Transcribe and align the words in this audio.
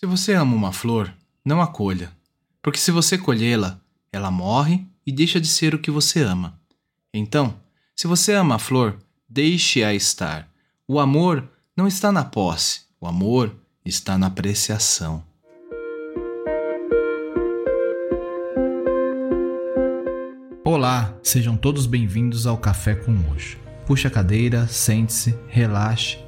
Se 0.00 0.06
você 0.06 0.32
ama 0.32 0.54
uma 0.54 0.70
flor, 0.70 1.12
não 1.44 1.60
a 1.60 1.66
colha, 1.66 2.12
porque 2.62 2.78
se 2.78 2.92
você 2.92 3.18
colhê-la, 3.18 3.80
ela 4.12 4.30
morre 4.30 4.86
e 5.04 5.10
deixa 5.10 5.40
de 5.40 5.48
ser 5.48 5.74
o 5.74 5.78
que 5.80 5.90
você 5.90 6.20
ama. 6.20 6.56
Então, 7.12 7.56
se 7.96 8.06
você 8.06 8.32
ama 8.32 8.54
a 8.54 8.58
flor, 8.60 8.96
deixe-a 9.28 9.92
estar. 9.92 10.48
O 10.86 11.00
amor 11.00 11.50
não 11.76 11.88
está 11.88 12.12
na 12.12 12.24
posse, 12.24 12.82
o 13.00 13.08
amor 13.08 13.52
está 13.84 14.16
na 14.16 14.28
apreciação. 14.28 15.24
Olá, 20.64 21.12
sejam 21.24 21.56
todos 21.56 21.86
bem-vindos 21.86 22.46
ao 22.46 22.56
Café 22.56 22.94
com 22.94 23.16
Hoje. 23.32 23.58
Puxe 23.84 24.06
a 24.06 24.10
cadeira, 24.10 24.68
sente-se, 24.68 25.36
relaxe 25.48 26.27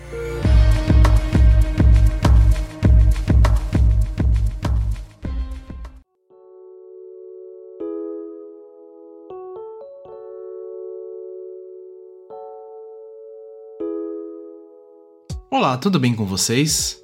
Olá, 15.53 15.77
tudo 15.77 15.99
bem 15.99 16.15
com 16.15 16.25
vocês? 16.25 16.97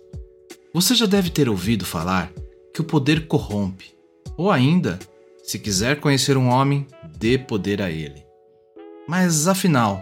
Você 0.73 0.95
já 0.95 1.05
deve 1.05 1.29
ter 1.29 1.49
ouvido 1.49 1.83
falar 1.83 2.31
que 2.73 2.79
o 2.79 2.83
poder 2.85 3.27
corrompe, 3.27 3.93
ou 4.37 4.49
ainda, 4.49 4.97
se 5.43 5.59
quiser 5.59 5.99
conhecer 5.99 6.37
um 6.37 6.47
homem, 6.47 6.87
dê 7.19 7.37
poder 7.37 7.81
a 7.81 7.91
ele. 7.91 8.23
Mas 9.05 9.49
afinal, 9.49 10.01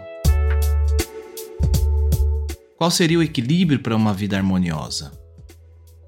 qual 2.76 2.88
seria 2.88 3.18
o 3.18 3.22
equilíbrio 3.22 3.80
para 3.80 3.96
uma 3.96 4.14
vida 4.14 4.36
harmoniosa? 4.36 5.10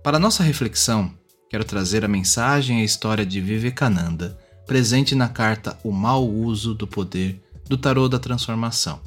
Para 0.05 0.21
nossa 0.21 0.45
reflexão, 0.45 1.13
quero 1.51 1.65
trazer 1.65 2.05
a 2.05 2.09
mensagem 2.09 2.79
e 2.79 2.83
a 2.83 2.85
história 2.85 3.27
de 3.27 3.41
Vivekananda, 3.41 4.39
presente 4.65 5.13
na 5.17 5.29
carta 5.29 5.77
O 5.83 5.91
Mau 5.91 6.25
Uso 6.25 6.73
do 6.73 6.87
Poder 6.87 7.43
do 7.69 7.77
Tarô 7.77 8.09
da 8.09 8.21
Transformação. 8.21 9.01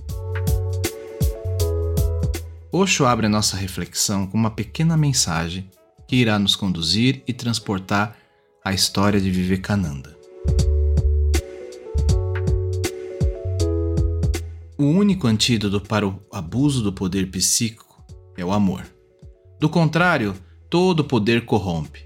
Osho 2.74 3.06
abre 3.06 3.26
a 3.26 3.30
nossa 3.30 3.58
reflexão 3.58 4.26
com 4.26 4.38
uma 4.38 4.50
pequena 4.50 4.96
mensagem 4.96 5.70
que 6.08 6.16
irá 6.16 6.40
nos 6.40 6.56
conduzir 6.56 7.22
e 7.28 7.34
transportar 7.34 8.18
à 8.64 8.74
história 8.74 9.20
de 9.20 9.30
Vivekananda. 9.30 10.18
O 14.78 14.86
único 14.86 15.28
antídoto 15.28 15.82
para 15.82 16.08
o 16.08 16.18
abuso 16.32 16.82
do 16.82 16.94
poder 16.94 17.30
psíquico 17.30 18.06
é 18.38 18.46
o 18.46 18.54
amor. 18.54 18.86
Do 19.60 19.70
contrário, 19.70 20.34
todo 20.70 21.04
poder 21.04 21.46
corrompe. 21.46 22.06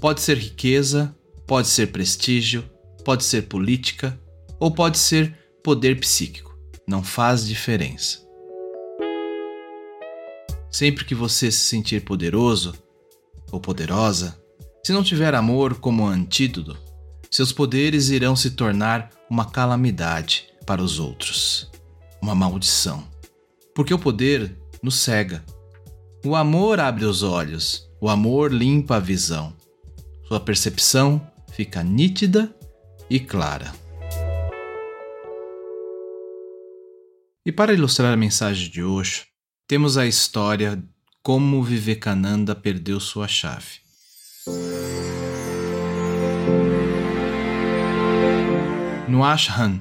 Pode 0.00 0.20
ser 0.22 0.38
riqueza, 0.38 1.14
pode 1.46 1.68
ser 1.68 1.92
prestígio, 1.92 2.68
pode 3.04 3.22
ser 3.22 3.42
política 3.42 4.20
ou 4.58 4.72
pode 4.72 4.98
ser 4.98 5.36
poder 5.62 6.00
psíquico. 6.00 6.58
Não 6.84 7.00
faz 7.00 7.46
diferença. 7.46 8.29
Sempre 10.70 11.04
que 11.04 11.14
você 11.14 11.50
se 11.50 11.58
sentir 11.58 12.04
poderoso 12.04 12.74
ou 13.50 13.60
poderosa, 13.60 14.40
se 14.84 14.92
não 14.92 15.02
tiver 15.02 15.34
amor 15.34 15.80
como 15.80 16.06
antídoto, 16.06 16.76
seus 17.30 17.52
poderes 17.52 18.08
irão 18.08 18.34
se 18.34 18.50
tornar 18.50 19.10
uma 19.28 19.44
calamidade 19.44 20.46
para 20.64 20.82
os 20.82 20.98
outros, 20.98 21.70
uma 22.22 22.34
maldição. 22.34 23.04
Porque 23.74 23.94
o 23.94 23.98
poder 23.98 24.56
nos 24.82 24.96
cega. 24.96 25.44
O 26.24 26.34
amor 26.34 26.80
abre 26.80 27.04
os 27.04 27.22
olhos, 27.22 27.88
o 28.00 28.08
amor 28.08 28.52
limpa 28.52 28.96
a 28.96 29.00
visão. 29.00 29.54
Sua 30.26 30.40
percepção 30.40 31.20
fica 31.52 31.82
nítida 31.82 32.54
e 33.08 33.18
clara. 33.18 33.72
E 37.44 37.50
para 37.50 37.72
ilustrar 37.72 38.12
a 38.12 38.16
mensagem 38.16 38.70
de 38.70 38.82
hoje, 38.82 39.29
temos 39.70 39.96
a 39.96 40.04
história 40.04 40.82
como 41.22 41.62
Vivekananda 41.62 42.56
perdeu 42.56 42.98
sua 42.98 43.28
chave. 43.28 43.78
No 49.06 49.24
ashram 49.24 49.80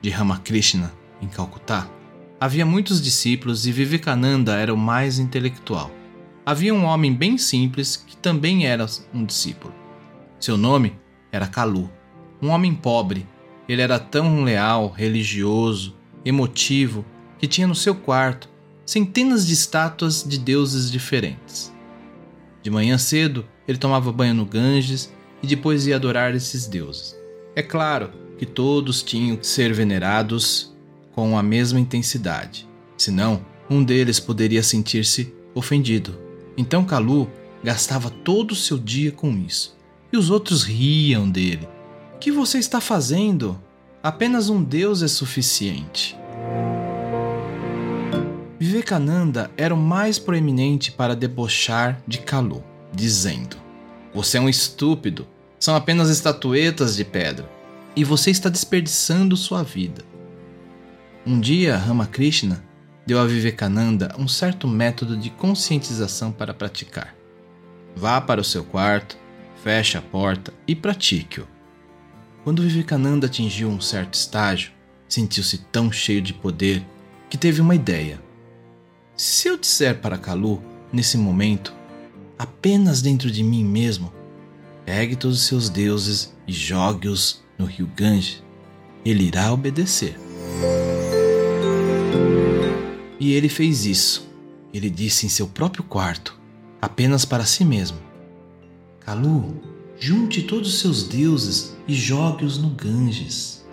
de 0.00 0.08
Ramakrishna, 0.08 0.90
em 1.20 1.28
Calcutá, 1.28 1.86
havia 2.40 2.64
muitos 2.64 2.98
discípulos 3.02 3.66
e 3.66 3.72
Vivekananda 3.72 4.56
era 4.56 4.72
o 4.72 4.78
mais 4.78 5.18
intelectual. 5.18 5.90
Havia 6.46 6.72
um 6.72 6.86
homem 6.86 7.12
bem 7.12 7.36
simples 7.36 7.94
que 7.94 8.16
também 8.16 8.66
era 8.66 8.86
um 9.12 9.22
discípulo. 9.22 9.74
Seu 10.40 10.56
nome 10.56 10.98
era 11.30 11.46
Kalu, 11.46 11.90
um 12.40 12.48
homem 12.48 12.74
pobre. 12.74 13.26
Ele 13.68 13.82
era 13.82 13.98
tão 13.98 14.42
leal, 14.44 14.88
religioso, 14.88 15.94
emotivo, 16.24 17.04
que 17.38 17.46
tinha 17.46 17.66
no 17.66 17.74
seu 17.74 17.94
quarto 17.94 18.55
centenas 18.86 19.44
de 19.46 19.52
estátuas 19.52 20.22
de 20.22 20.38
deuses 20.38 20.90
diferentes. 20.90 21.72
De 22.62 22.70
manhã 22.70 22.96
cedo, 22.96 23.44
ele 23.66 23.76
tomava 23.76 24.12
banho 24.12 24.34
no 24.34 24.46
Ganges 24.46 25.12
e 25.42 25.46
depois 25.46 25.86
ia 25.86 25.96
adorar 25.96 26.34
esses 26.34 26.66
deuses. 26.66 27.16
É 27.54 27.62
claro 27.62 28.10
que 28.38 28.46
todos 28.46 29.02
tinham 29.02 29.36
que 29.36 29.46
ser 29.46 29.72
venerados 29.72 30.74
com 31.12 31.36
a 31.36 31.42
mesma 31.42 31.80
intensidade, 31.80 32.68
senão 32.96 33.44
um 33.68 33.82
deles 33.82 34.20
poderia 34.20 34.62
sentir-se 34.62 35.34
ofendido. 35.54 36.18
Então 36.56 36.84
Kalu 36.84 37.28
gastava 37.64 38.10
todo 38.10 38.52
o 38.52 38.56
seu 38.56 38.78
dia 38.78 39.10
com 39.10 39.30
isso, 39.36 39.76
e 40.12 40.16
os 40.16 40.30
outros 40.30 40.62
riam 40.62 41.28
dele. 41.28 41.68
O 42.14 42.18
que 42.18 42.30
você 42.30 42.58
está 42.58 42.80
fazendo? 42.80 43.60
Apenas 44.02 44.48
um 44.48 44.62
deus 44.62 45.02
é 45.02 45.08
suficiente. 45.08 46.15
Vivekananda 48.58 49.50
era 49.54 49.74
o 49.74 49.78
mais 49.78 50.18
proeminente 50.18 50.90
para 50.90 51.14
debochar 51.14 52.00
de 52.06 52.18
Kalu, 52.18 52.64
dizendo: 52.92 53.58
Você 54.14 54.38
é 54.38 54.40
um 54.40 54.48
estúpido, 54.48 55.26
são 55.58 55.76
apenas 55.76 56.08
estatuetas 56.08 56.96
de 56.96 57.04
pedra, 57.04 57.50
e 57.94 58.02
você 58.02 58.30
está 58.30 58.48
desperdiçando 58.48 59.36
sua 59.36 59.62
vida. 59.62 60.02
Um 61.26 61.38
dia, 61.38 61.76
Ramakrishna 61.76 62.64
deu 63.04 63.20
a 63.20 63.26
Vivekananda 63.26 64.14
um 64.18 64.26
certo 64.26 64.66
método 64.66 65.18
de 65.18 65.28
conscientização 65.28 66.32
para 66.32 66.54
praticar. 66.54 67.14
Vá 67.94 68.20
para 68.22 68.40
o 68.40 68.44
seu 68.44 68.64
quarto, 68.64 69.18
feche 69.62 69.98
a 69.98 70.02
porta 70.02 70.52
e 70.66 70.74
pratique-o. 70.74 71.46
Quando 72.42 72.62
Vivekananda 72.62 73.26
atingiu 73.26 73.68
um 73.68 73.80
certo 73.80 74.14
estágio, 74.14 74.72
sentiu-se 75.08 75.58
tão 75.70 75.92
cheio 75.92 76.22
de 76.22 76.32
poder 76.32 76.82
que 77.28 77.36
teve 77.36 77.60
uma 77.60 77.74
ideia. 77.74 78.25
Se 79.16 79.48
eu 79.48 79.56
disser 79.56 79.98
para 79.98 80.18
Kalu, 80.18 80.62
nesse 80.92 81.16
momento, 81.16 81.72
apenas 82.38 83.00
dentro 83.00 83.30
de 83.30 83.42
mim 83.42 83.64
mesmo, 83.64 84.12
pegue 84.84 85.16
todos 85.16 85.38
os 85.38 85.46
seus 85.46 85.70
deuses 85.70 86.36
e 86.46 86.52
jogue-os 86.52 87.42
no 87.58 87.64
rio 87.64 87.90
Gange, 87.96 88.44
ele 89.06 89.24
irá 89.24 89.50
obedecer. 89.50 90.20
E 93.18 93.32
ele 93.32 93.48
fez 93.48 93.86
isso. 93.86 94.28
Ele 94.74 94.90
disse 94.90 95.24
em 95.24 95.30
seu 95.30 95.48
próprio 95.48 95.82
quarto, 95.82 96.38
apenas 96.82 97.24
para 97.24 97.46
si 97.46 97.64
mesmo: 97.64 97.96
Kalu, 99.00 99.58
junte 99.98 100.42
todos 100.42 100.74
os 100.74 100.80
seus 100.80 101.04
deuses 101.04 101.74
e 101.88 101.94
jogue-os 101.94 102.58
no 102.58 102.68
Ganges. 102.68 103.65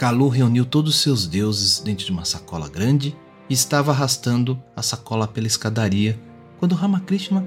Kalu 0.00 0.28
reuniu 0.28 0.64
todos 0.64 0.94
os 0.94 1.00
seus 1.02 1.26
deuses 1.26 1.78
dentro 1.78 2.06
de 2.06 2.10
uma 2.10 2.24
sacola 2.24 2.70
grande 2.70 3.14
e 3.50 3.52
estava 3.52 3.90
arrastando 3.92 4.58
a 4.74 4.82
sacola 4.82 5.28
pela 5.28 5.46
escadaria 5.46 6.18
quando 6.58 6.74
Ramakrishna 6.74 7.46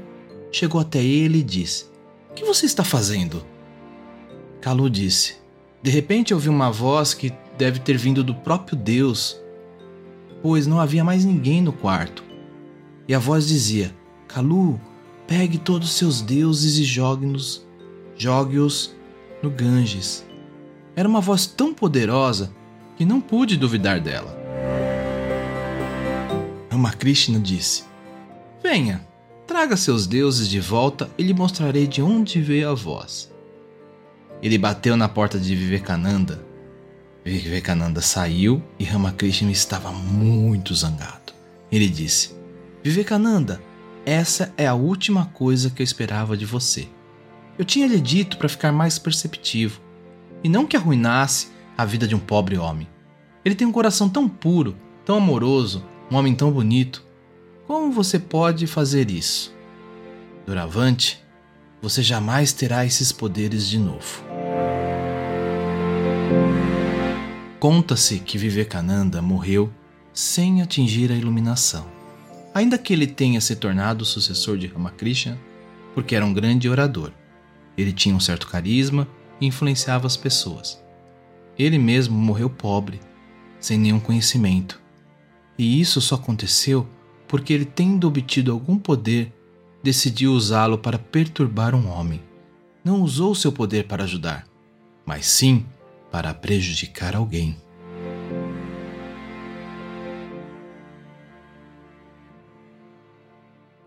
chegou 0.52 0.80
até 0.80 1.04
ele 1.04 1.40
e 1.40 1.44
disse: 1.44 1.86
O 2.30 2.36
que 2.36 2.46
você 2.46 2.68
está 2.68 2.84
fazendo? 2.84 3.44
Kalu 4.62 4.88
disse: 4.88 5.38
De 5.82 5.90
repente 5.90 6.32
ouvi 6.32 6.48
uma 6.48 6.70
voz 6.70 7.16
que 7.16 7.34
deve 7.58 7.80
ter 7.80 7.98
vindo 7.98 8.24
do 8.24 8.36
próprio 8.36 8.78
Deus, 8.78 9.36
pois 10.44 10.68
não 10.68 10.80
havia 10.80 11.04
mais 11.04 11.26
ninguém 11.26 11.60
no 11.60 11.74
quarto. 11.74 12.24
E 13.08 13.16
a 13.16 13.20
voz 13.20 13.48
dizia: 13.48 13.92
Kalu, 14.28 14.80
pegue 15.26 15.58
todos 15.58 15.90
os 15.90 15.96
seus 15.96 16.22
deuses 16.22 16.78
e 16.78 16.84
jogue-os 16.84 17.66
jogue 18.16 18.58
no 19.42 19.50
Ganges. 19.50 20.24
Era 20.96 21.08
uma 21.10 21.22
voz 21.22 21.46
tão 21.46 21.74
poderosa 21.74 22.52
que 22.96 23.06
não 23.06 23.20
pude 23.20 23.58
duvidar 23.58 24.00
dela. 24.00 24.38
Ramakrishna 26.70 27.40
disse: 27.40 27.84
Venha, 28.62 29.06
traga 29.48 29.76
seus 29.76 30.06
deuses 30.06 30.48
de 30.48 30.60
volta 30.60 31.10
e 31.18 31.24
lhe 31.24 31.34
mostrarei 31.34 31.88
de 31.88 32.02
onde 32.02 32.42
veio 32.42 32.70
a 32.70 32.74
voz. 32.74 33.32
Ele 34.42 34.58
bateu 34.58 34.96
na 34.96 35.08
porta 35.08 35.40
de 35.40 35.56
Vivekananda. 35.56 36.44
Vivekananda 37.26 38.02
saiu 38.02 38.62
e 38.78 38.84
Ramakrishna 38.84 39.52
estava 39.52 39.92
muito 39.92 40.76
zangado. 40.76 41.34
Ele 41.72 41.88
disse: 41.88 42.36
Vivekananda, 42.84 43.62
essa 44.06 44.54
é 44.58 44.68
a 44.68 44.74
última 44.74 45.28
coisa 45.28 45.70
que 45.70 45.82
eu 45.82 45.86
esperava 45.86 46.36
de 46.36 46.46
você. 46.46 46.88
Eu 47.58 47.64
tinha 47.64 47.88
lhe 47.88 48.02
dito 48.02 48.38
para 48.38 48.50
ficar 48.50 48.72
mais 48.72 49.00
perceptivo, 49.00 49.80
e 50.44 50.50
não 50.50 50.66
que 50.66 50.76
arruinasse 50.76 51.48
a 51.78 51.86
vida 51.86 52.08
de 52.08 52.16
um 52.16 52.20
pobre 52.20 52.58
homem. 52.58 52.88
Ele 53.46 53.56
tem 53.56 53.66
um 53.66 53.72
coração 53.72 54.10
tão 54.10 54.28
puro, 54.28 54.76
tão 55.06 55.18
amoroso, 55.18 55.84
um 56.12 56.16
homem 56.16 56.36
tão 56.36 56.52
bonito. 56.52 57.04
Como 57.68 57.92
você 57.92 58.20
pode 58.20 58.68
fazer 58.68 59.10
isso? 59.10 59.54
Doravante, 60.46 61.24
você 61.82 62.04
jamais 62.04 62.54
terá 62.54 62.86
esses 62.86 63.12
poderes 63.12 63.68
de 63.68 63.80
novo. 63.80 64.24
Conta-se 67.60 68.20
que 68.20 68.38
Vivekananda 68.38 69.22
morreu 69.22 69.72
sem 70.14 70.62
atingir 70.62 71.12
a 71.12 71.16
iluminação. 71.16 71.88
Ainda 72.54 72.78
que 72.78 72.94
ele 72.94 73.08
tenha 73.08 73.42
se 73.42 73.56
tornado 73.56 74.06
sucessor 74.06 74.58
de 74.58 74.68
Ramakrishna, 74.68 75.40
porque 75.96 76.16
era 76.16 76.26
um 76.26 76.34
grande 76.34 76.70
orador. 76.70 77.12
Ele 77.78 77.92
tinha 77.92 78.16
um 78.16 78.20
certo 78.20 78.48
carisma 78.48 79.08
influenciava 79.46 80.08
as 80.08 80.18
pessoas. 80.18 80.84
Ele 81.58 81.78
mesmo 81.78 82.18
morreu 82.18 82.50
pobre, 82.50 83.00
sem 83.60 83.78
nenhum 83.78 84.00
conhecimento. 84.00 84.82
E 85.58 85.80
isso 85.80 86.02
só 86.02 86.16
aconteceu 86.16 86.88
porque 87.28 87.54
ele, 87.54 87.66
tendo 87.66 88.08
obtido 88.08 88.52
algum 88.52 88.78
poder, 88.78 89.34
decidiu 89.82 90.34
usá-lo 90.34 90.78
para 90.78 91.00
perturbar 91.00 91.74
um 91.76 91.90
homem. 91.90 92.22
Não 92.84 93.02
usou 93.02 93.34
seu 93.34 93.52
poder 93.52 93.88
para 93.88 94.04
ajudar, 94.04 94.46
mas 95.06 95.26
sim 95.26 95.66
para 96.12 96.34
prejudicar 96.34 97.16
alguém. 97.16 97.58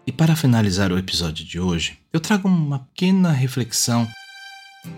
E 0.07 0.13
para 0.13 0.37
finalizar 0.37 0.93
o 0.93 0.99
episódio 0.99 1.45
de 1.45 1.59
hoje, 1.59 1.99
eu 2.13 2.21
trago 2.21 2.49
uma 2.49 2.79
pequena 2.79 3.33
reflexão 3.33 4.07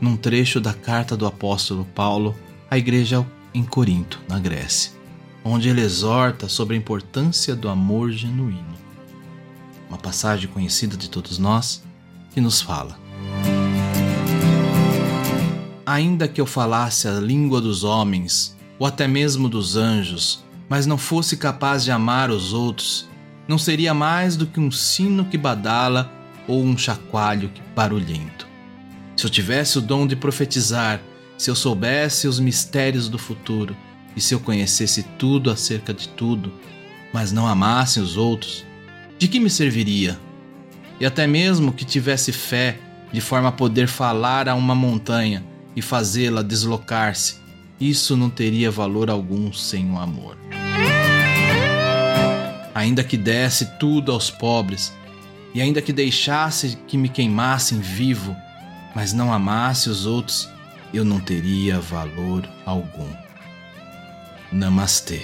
num 0.01 0.17
trecho 0.17 0.61
da 0.61 0.73
carta 0.73 1.17
do 1.17 1.27
apóstolo 1.27 1.85
Paulo 1.95 2.35
à 2.71 2.77
igreja 2.79 3.27
em 3.55 3.65
Corinto, 3.65 4.21
na 4.29 4.39
Grécia, 4.39 4.93
onde 5.45 5.69
ele 5.69 5.81
exorta 5.81 6.49
sobre 6.49 6.75
a 6.75 6.79
importância 6.79 7.57
do 7.57 7.69
amor 7.69 8.11
genuíno. 8.11 8.77
Uma 9.89 9.99
passagem 9.99 10.49
conhecida 10.49 10.97
de 10.97 11.09
todos 11.09 11.39
nós 11.39 11.83
que 12.33 12.41
nos 12.41 12.61
fala: 12.61 12.99
Ainda 15.87 16.29
que 16.29 16.41
eu 16.41 16.47
falasse 16.47 17.09
a 17.09 17.13
língua 17.13 17.61
dos 17.61 17.85
homens, 17.85 18.57
ou 18.79 18.87
até 18.87 19.09
mesmo 19.09 19.49
dos 19.49 19.77
anjos, 19.77 20.45
mas 20.69 20.87
não 20.87 20.99
fosse 20.99 21.37
capaz 21.37 21.83
de 21.83 21.91
amar 21.91 22.31
os 22.31 22.53
outros, 22.53 23.09
não 23.49 23.57
seria 23.57 23.95
mais 23.95 24.37
do 24.37 24.47
que 24.47 24.61
um 24.61 24.71
sino 24.71 25.25
que 25.25 25.39
badala 25.39 26.13
ou 26.47 26.63
um 26.63 26.77
chacoalho 26.77 27.51
barulhento. 27.75 28.48
Se 29.19 29.27
eu 29.27 29.31
tivesse 29.31 29.79
o 29.79 29.81
dom 29.81 30.07
de 30.07 30.15
profetizar 30.15 31.01
se 31.37 31.51
eu 31.51 31.57
soubesse 31.57 32.29
os 32.29 32.39
mistérios 32.39 33.09
do 33.09 33.19
futuro 33.19 33.77
e 34.15 34.21
se 34.21 34.33
eu 34.33 34.39
conhecesse 34.39 35.03
tudo 35.19 35.51
acerca 35.51 35.93
de 35.93 36.09
tudo, 36.11 36.53
mas 37.13 37.33
não 37.33 37.45
amasse 37.45 37.99
os 37.99 38.17
outros, 38.17 38.65
de 39.19 39.27
que 39.27 39.41
me 39.41 39.51
serviria? 39.51 40.17
E 41.01 41.05
até 41.05 41.27
mesmo 41.27 41.73
que 41.73 41.85
tivesse 41.85 42.31
fé 42.31 42.79
de 43.13 43.21
forma 43.21 43.49
a 43.49 43.53
poder 43.53 43.89
falar 43.89 44.49
a 44.49 44.55
uma 44.55 44.77
montanha 44.77 45.45
e 45.75 45.83
fazê-la 45.83 46.41
deslocar-se, 46.41 47.39
isso 47.81 48.17
não 48.17 48.31
teria 48.31 48.71
valor 48.71 49.11
algum 49.11 49.53
sem 49.53 49.91
o 49.91 49.99
amor. 49.99 50.39
Ainda 52.73 53.03
que 53.03 53.17
desse 53.17 53.67
tudo 53.81 54.13
aos 54.13 54.31
pobres, 54.31 54.93
e 55.53 55.61
ainda 55.61 55.83
que 55.83 55.93
deixasse 55.93 56.79
que 56.87 56.97
me 56.97 57.09
queimassem 57.09 57.81
vivo, 57.81 58.37
mas 58.95 59.13
não 59.13 59.33
amasse 59.33 59.89
os 59.89 60.07
outros, 60.07 60.49
eu 60.93 61.05
não 61.05 61.21
teria 61.21 61.81
valor 61.81 62.49
algum. 62.65 63.09
Namastê. 64.51 65.23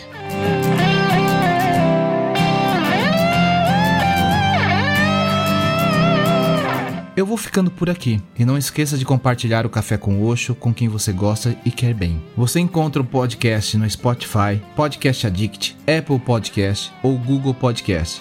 Eu 7.17 7.25
vou 7.25 7.37
ficando 7.37 7.71
por 7.71 7.89
aqui 7.89 8.21
e 8.37 8.45
não 8.45 8.59
esqueça 8.59 8.99
de 8.99 9.05
compartilhar 9.05 9.65
o 9.65 9.71
Café 9.71 9.97
com 9.97 10.21
Oxo 10.25 10.53
com 10.53 10.75
quem 10.75 10.89
você 10.89 11.13
gosta 11.13 11.57
e 11.65 11.71
quer 11.71 11.95
bem. 11.95 12.21
Você 12.37 12.59
encontra 12.59 13.01
o 13.01 13.05
podcast 13.05 13.79
no 13.79 13.89
Spotify, 13.89 14.61
Podcast 14.75 15.27
Addict, 15.29 15.77
Apple 15.83 16.19
Podcast 16.19 16.93
ou 17.05 17.17
Google 17.17 17.55
Podcast. 17.55 18.21